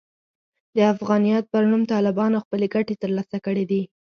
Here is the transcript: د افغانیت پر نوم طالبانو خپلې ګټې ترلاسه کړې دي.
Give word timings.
د 0.75 0.77
افغانیت 0.93 1.43
پر 1.53 1.63
نوم 1.71 1.83
طالبانو 1.93 2.43
خپلې 2.43 2.65
ګټې 2.75 2.95
ترلاسه 3.03 3.37
کړې 3.45 3.63
دي. 3.71 3.81